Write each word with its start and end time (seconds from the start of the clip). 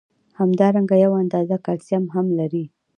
همدارنګه 0.39 0.95
یو 1.03 1.13
اندازه 1.21 1.57
کلسیم 1.65 2.03
هم 2.13 2.25
لري. 2.39 2.65